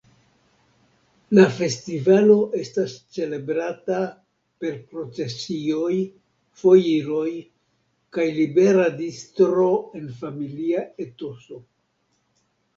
[1.39, 3.99] La festivalo estas celebrata
[4.63, 5.99] per procesioj,
[6.63, 7.27] foiroj
[8.19, 9.69] kaj libera distro
[10.01, 11.63] en familia etoso.